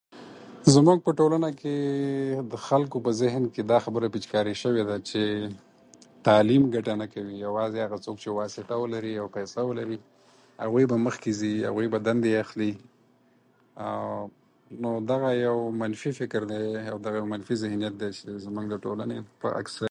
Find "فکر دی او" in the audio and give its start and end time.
16.19-16.97